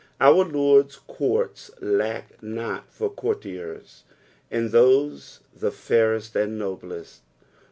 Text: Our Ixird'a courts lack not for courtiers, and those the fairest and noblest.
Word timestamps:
Our 0.19 0.45
Ixird'a 0.45 1.05
courts 1.05 1.69
lack 1.79 2.41
not 2.41 2.91
for 2.91 3.07
courtiers, 3.07 4.03
and 4.49 4.71
those 4.71 5.41
the 5.55 5.69
fairest 5.71 6.35
and 6.35 6.57
noblest. 6.57 7.21